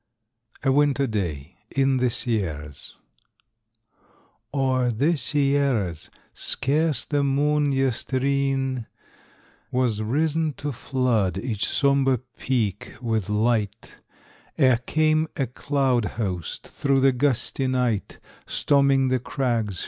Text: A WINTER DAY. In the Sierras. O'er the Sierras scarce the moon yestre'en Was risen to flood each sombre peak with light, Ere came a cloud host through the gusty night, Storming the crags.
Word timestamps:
A 0.63 0.71
WINTER 0.71 1.05
DAY. 1.05 1.57
In 1.69 1.97
the 1.97 2.09
Sierras. 2.09 2.95
O'er 4.51 4.89
the 4.89 5.15
Sierras 5.15 6.09
scarce 6.33 7.05
the 7.05 7.23
moon 7.23 7.71
yestre'en 7.71 8.87
Was 9.71 10.01
risen 10.01 10.53
to 10.53 10.71
flood 10.71 11.37
each 11.37 11.67
sombre 11.67 12.17
peak 12.39 12.95
with 12.99 13.29
light, 13.29 13.97
Ere 14.57 14.77
came 14.77 15.27
a 15.37 15.45
cloud 15.45 16.05
host 16.17 16.67
through 16.67 17.01
the 17.01 17.11
gusty 17.11 17.67
night, 17.67 18.17
Storming 18.47 19.09
the 19.09 19.19
crags. 19.19 19.79